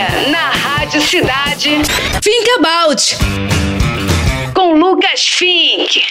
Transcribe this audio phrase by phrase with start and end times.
[0.00, 1.82] Agora, na Rádio Cidade,
[2.22, 3.18] Think About.
[4.54, 6.02] Com Lucas Fink.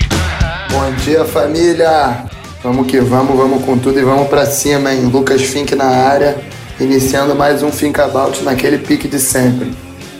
[0.70, 2.24] Bom dia, família!
[2.64, 5.10] Vamos que vamos, vamos com tudo e vamos pra cima, hein?
[5.12, 6.38] Lucas Fink na área,
[6.80, 9.74] iniciando mais um Think About naquele pique de sempre.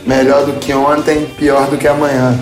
[0.04, 2.36] Melhor do que ontem, pior do que amanhã.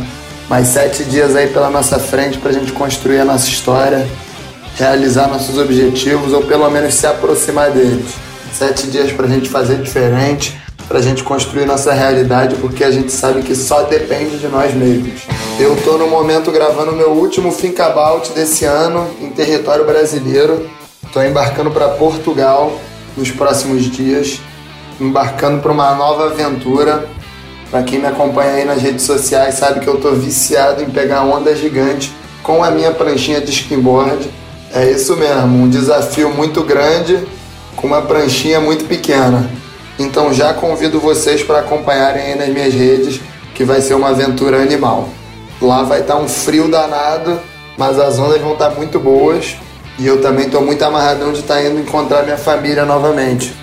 [0.48, 4.08] Mais sete dias aí pela nossa frente pra gente construir a nossa história,
[4.78, 8.14] realizar nossos objetivos ou pelo menos se aproximar deles.
[8.54, 10.58] Sete dias pra gente fazer diferente,
[10.88, 15.22] pra gente construir nossa realidade, porque a gente sabe que só depende de nós mesmos.
[15.60, 20.70] Eu tô no momento gravando meu último Think About desse ano em território brasileiro.
[21.12, 22.72] Tô embarcando para Portugal
[23.18, 24.40] nos próximos dias,
[25.00, 27.08] embarcando para uma nova aventura.
[27.70, 31.24] Para quem me acompanha aí nas redes sociais sabe que eu tô viciado em pegar
[31.24, 34.30] onda gigante com a minha pranchinha de skimboard.
[34.74, 37.20] É isso mesmo, um desafio muito grande
[37.76, 39.50] com uma pranchinha muito pequena.
[40.00, 43.20] Então já convido vocês para acompanharem aí nas minhas redes,
[43.56, 45.10] que vai ser uma aventura animal.
[45.62, 47.40] Lá vai estar tá um frio danado,
[47.78, 49.58] mas as ondas vão estar tá muito boas.
[49.98, 53.56] E eu também estou muito amarradão de estar tá indo encontrar minha família novamente.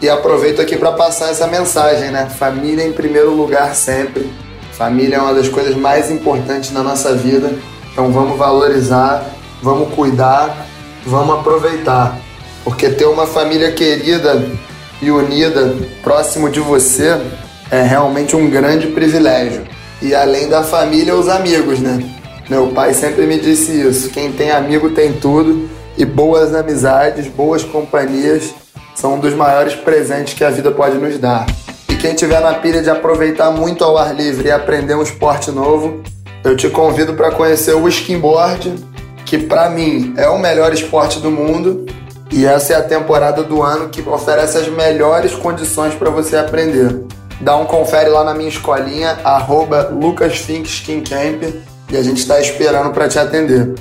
[0.00, 2.28] E aproveito aqui para passar essa mensagem, né?
[2.38, 4.30] Família em primeiro lugar sempre.
[4.72, 7.52] Família é uma das coisas mais importantes na nossa vida.
[7.92, 9.24] Então vamos valorizar,
[9.62, 10.66] vamos cuidar,
[11.06, 12.18] vamos aproveitar.
[12.64, 14.42] Porque ter uma família querida
[15.00, 17.20] e unida próximo de você
[17.70, 19.62] é realmente um grande privilégio.
[20.00, 22.02] E além da família, os amigos, né?
[22.48, 27.62] Meu pai sempre me disse isso: quem tem amigo tem tudo, e boas amizades, boas
[27.62, 28.54] companhias
[28.94, 31.46] são um dos maiores presentes que a vida pode nos dar.
[31.88, 35.50] E quem tiver na pilha de aproveitar muito ao ar livre e aprender um esporte
[35.50, 36.02] novo,
[36.44, 38.74] eu te convido para conhecer o skimboard,
[39.24, 41.86] que para mim é o melhor esporte do mundo
[42.34, 47.04] e essa é a temporada do ano que oferece as melhores condições para você aprender.
[47.40, 49.96] Dá um confere lá na minha escolinha, arroba
[51.92, 53.74] e a gente está esperando para te atender.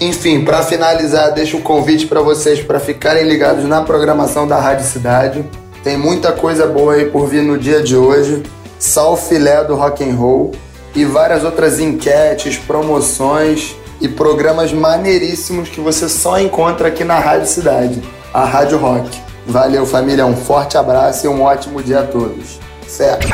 [0.00, 4.86] Enfim, para finalizar, deixo um convite para vocês para ficarem ligados na programação da Rádio
[4.86, 5.44] Cidade.
[5.82, 8.40] Tem muita coisa boa aí por vir no dia de hoje,
[8.78, 10.52] só o filé do rock and roll
[10.94, 17.46] e várias outras enquetes, promoções e programas maneiríssimos que você só encontra aqui na Rádio
[17.46, 18.02] Cidade,
[18.32, 19.08] a Rádio Rock.
[19.46, 22.58] Valeu, família, um forte abraço e um ótimo dia a todos.
[22.86, 23.28] Certo.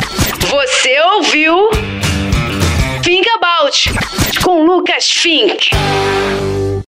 [0.50, 1.70] Você ouviu
[3.02, 5.70] Think About com Lucas Fink.